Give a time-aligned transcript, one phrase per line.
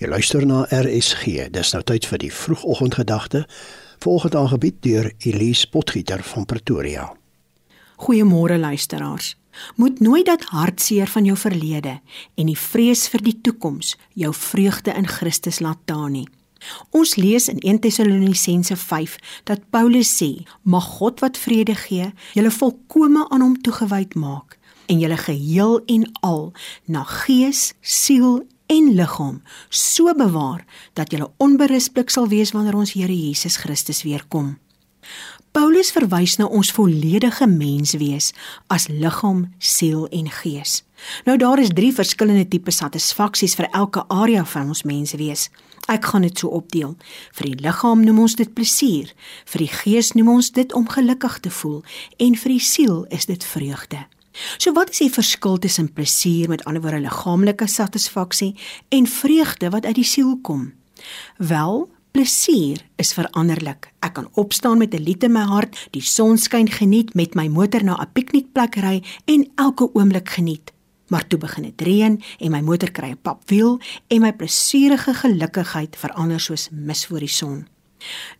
[0.00, 1.50] Jy luister na RSG.
[1.52, 3.42] Dis nou tyd vir die vroegoggendgedagte.
[4.00, 7.02] Volgende aangebied deur Elise Potgieter van Pretoria.
[8.00, 9.34] Goeiemôre luisteraars.
[9.76, 11.98] Moet nooit dat hartseer van jou verlede
[12.34, 16.28] en die vrees vir die toekoms jou vreugde in Christus laat taan nie.
[16.96, 22.50] Ons lees in 1 Tessalonisense 5 dat Paulus sê: "Mag God wat vrede gee, julle
[22.50, 24.56] volkome aan hom toegewyd maak
[24.86, 26.52] en julle geheel en al
[26.84, 30.64] na gees, siel en liggaam so bewaar
[30.94, 34.58] dat jy onberisplik sal wees wanneer ons Here Jesus Christus weer kom.
[35.50, 38.30] Paulus verwys na ons volledige menswees
[38.70, 40.84] as liggaam, siel en gees.
[41.26, 45.48] Nou daar is drie verskillende tipe satisfaksies vir elke area van ons menswees.
[45.90, 46.94] Ek gaan dit so opdeel.
[47.34, 49.10] Vir die liggaam noem ons dit plesier,
[49.50, 51.82] vir die gees noem ons dit om gelukkig te voel
[52.22, 54.06] en vir die siel is dit vreugde.
[54.32, 58.54] So wat is die verskil tussen plesier met ander woorde liggaamlike satisfaksie
[58.88, 60.72] en vreugde wat uit die siel kom?
[61.36, 63.90] Wel, plesier is veranderlik.
[64.00, 67.48] Ek kan opstaan met 'n lied in my hart, die son skyn geniet, met my
[67.48, 70.72] motor na 'n piknikplek ry en elke oomblik geniet.
[71.08, 75.96] Maar toe begin dit reën en my motor kry 'n papwiel en my plesierige gelukigheid
[75.96, 77.66] verander soos mis voor die son.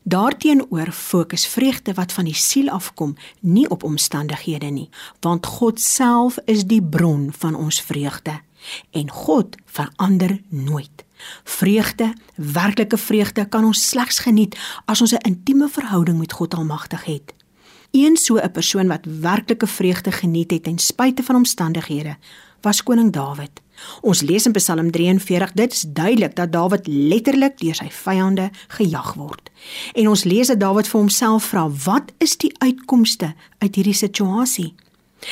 [0.03, 4.89] Daarteenoor fokus vreugde wat van die siel afkom, nie op omstandighede nie,
[5.21, 8.41] want God self is die bron van ons vreugde
[8.91, 11.05] en God verander nooit.
[11.45, 17.05] Vreugde, werklike vreugde kan ons slegs geniet as ons 'n intieme verhouding met God Almagtig
[17.05, 17.35] het.
[17.91, 22.17] Een so 'n persoon wat werklike vreugde geniet het ten spyte van omstandighede,
[22.61, 23.61] was koning Dawid.
[24.01, 29.15] Ons lees in Psalm 43, dit is duidelik dat Dawid letterlik deur sy vyande gejag
[29.15, 29.51] word.
[29.95, 34.75] En ons lees dat Dawid vir homself vra, "Wat is die uitkomste uit hierdie situasie?"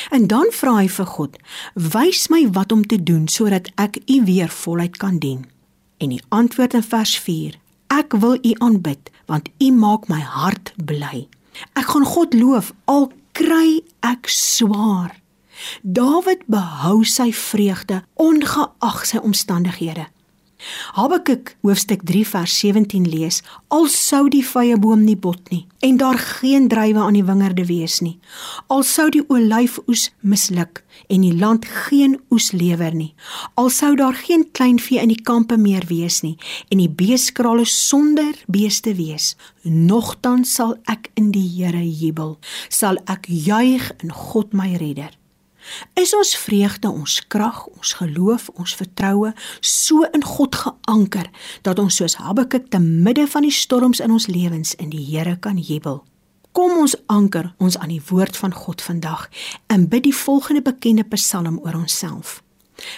[0.09, 1.37] En dan vra hy vir God,
[1.73, 5.45] "Wys my wat om te doen sodat ek U weer voluit kan dien."
[5.97, 7.53] En die antwoord in vers 4,
[7.87, 11.27] "Ek wil U aanbid, want U maak my hart bly."
[11.73, 15.18] Ek gaan God loof al kry ek swaar.
[15.81, 20.07] Dawid behou sy vreugde ongeag sy omstandighede.
[20.93, 23.39] Habakuk hoofstuk 3 vers 17 lees:
[23.71, 27.63] Al sou die vrye boom nie bot nie en daar geen druiwe aan die wingerde
[27.69, 28.17] wees nie,
[28.67, 33.13] al sou die olyfoes misluk en die land geen oes lewer nie,
[33.55, 36.35] al sou daar geen kleinvee in die kampe meer wees nie
[36.67, 42.35] en die beeskrale sonder beeste wees, nogtans sal ek in die Here jubel,
[42.67, 45.15] sal ek juig in God my redder.
[45.99, 51.29] Is ons vreugde, ons krag, ons geloof, ons vertroue so in God geanker
[51.61, 55.37] dat ons soos Habakuk te midde van die storms in ons lewens in die Here
[55.39, 56.03] kan jubel?
[56.51, 59.29] Kom ons anker ons aan die woord van God vandag
[59.67, 62.39] en bid die volgende bekende Psalm oor onsself.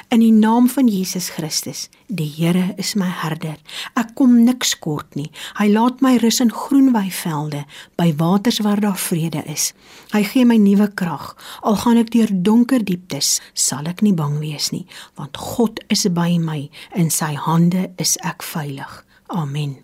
[0.10, 3.58] In die naam van Jesus Christus, die Here is my herder.
[4.00, 5.30] Ek kom niks kort nie.
[5.60, 7.66] Hy laat my rus in groen weivelde,
[8.00, 9.72] by waters waar daar vrede is.
[10.14, 11.34] Hy gee my nuwe krag.
[11.62, 14.86] Al gaan ek deur donker dieptes, sal ek nie bang wees nie,
[15.20, 16.66] want God is by my.
[16.96, 19.02] In sy hande is ek veilig.
[19.32, 19.78] Amen.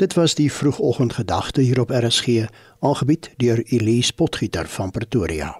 [0.00, 2.46] Dit was die vroegoggendgedagte hier op RSG,
[2.80, 5.58] aangebied deur Elise Potgieter van Pretoria.